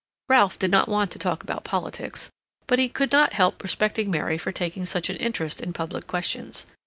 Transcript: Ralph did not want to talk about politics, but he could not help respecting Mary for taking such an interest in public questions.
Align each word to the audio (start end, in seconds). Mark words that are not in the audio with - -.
Ralph 0.29 0.57
did 0.57 0.71
not 0.71 0.89
want 0.89 1.11
to 1.11 1.19
talk 1.19 1.43
about 1.43 1.63
politics, 1.63 2.31
but 2.65 2.79
he 2.79 2.89
could 2.89 3.11
not 3.11 3.33
help 3.33 3.61
respecting 3.61 4.09
Mary 4.09 4.39
for 4.39 4.51
taking 4.51 4.83
such 4.87 5.11
an 5.11 5.15
interest 5.17 5.61
in 5.61 5.73
public 5.73 6.07
questions. 6.07 6.65